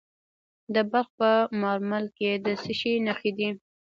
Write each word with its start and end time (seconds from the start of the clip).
د 0.73 0.75
بلخ 0.91 1.07
په 1.19 1.29
مارمل 1.61 2.05
کې 2.17 2.31
د 2.45 2.47
څه 2.63 2.71
شي 2.79 2.93
نښې 3.05 3.31
دي؟ 3.37 3.49